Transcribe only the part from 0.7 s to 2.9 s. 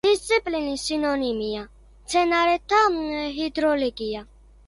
სინონიმია: მდინარეთა